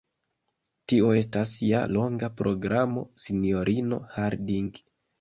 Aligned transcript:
Tio 0.93 1.11
estas 1.19 1.51
ja 1.69 1.83
longa 1.99 2.31
programo, 2.41 3.07
sinjorino 3.29 4.05
Harding. 4.19 4.77